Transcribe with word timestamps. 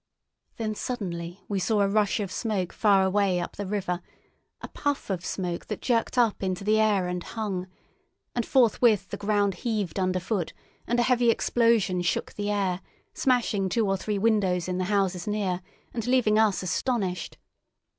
Then 0.57 0.73
suddenly 0.73 1.41
we 1.47 1.59
saw 1.59 1.81
a 1.81 1.87
rush 1.87 2.19
of 2.19 2.31
smoke 2.31 2.73
far 2.73 3.03
away 3.03 3.39
up 3.39 3.55
the 3.55 3.67
river, 3.67 4.01
a 4.59 4.67
puff 4.67 5.11
of 5.11 5.23
smoke 5.23 5.67
that 5.67 5.79
jerked 5.79 6.17
up 6.17 6.41
into 6.41 6.63
the 6.63 6.79
air 6.79 7.07
and 7.07 7.21
hung; 7.21 7.67
and 8.33 8.43
forthwith 8.43 9.09
the 9.09 9.17
ground 9.17 9.53
heaved 9.61 9.99
under 9.99 10.19
foot 10.19 10.53
and 10.87 10.99
a 10.99 11.03
heavy 11.03 11.29
explosion 11.29 12.01
shook 12.01 12.33
the 12.33 12.49
air, 12.49 12.81
smashing 13.13 13.69
two 13.69 13.87
or 13.87 13.95
three 13.95 14.17
windows 14.17 14.67
in 14.67 14.79
the 14.79 14.85
houses 14.85 15.27
near, 15.27 15.61
and 15.93 16.07
leaving 16.07 16.39
us 16.39 16.63
astonished. 16.63 17.37